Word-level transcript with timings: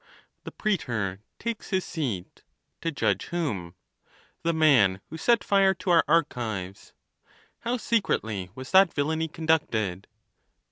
The 0.45 0.51
prsetor' 0.51 1.19
takes 1.37 1.69
his 1.69 1.85
seat. 1.85 2.41
To 2.81 2.89
judge 2.89 3.25
whom? 3.25 3.75
The 4.41 4.51
man 4.51 4.99
who 5.11 5.17
set 5.19 5.43
fire 5.43 5.75
to 5.75 5.91
our 5.91 6.03
archives. 6.07 6.93
How 7.59 7.77
secretly 7.77 8.49
was 8.55 8.71
that 8.71 8.95
villany 8.95 9.27
conducted 9.27 10.07